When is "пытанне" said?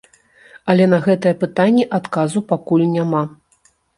1.43-1.85